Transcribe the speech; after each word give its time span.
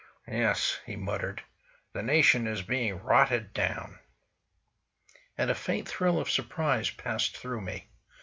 "Yes," 0.27 0.79
he 0.83 0.95
muttered, 0.95 1.43
"the 1.93 2.01
nation 2.01 2.47
is 2.47 2.63
being 2.63 2.97
rotted 3.03 3.53
down." 3.53 3.99
And 5.37 5.51
a 5.51 5.53
faint 5.53 5.87
thrill 5.87 6.19
of 6.19 6.27
surprise 6.31 6.89
passed 6.89 7.37
through 7.37 7.61
me. 7.61 7.85